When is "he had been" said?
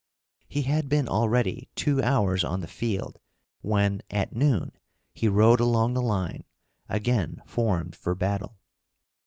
0.47-1.07